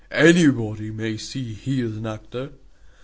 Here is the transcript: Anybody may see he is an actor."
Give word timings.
Anybody 0.09 0.89
may 0.89 1.15
see 1.17 1.53
he 1.53 1.79
is 1.79 1.95
an 1.95 2.07
actor." 2.07 2.53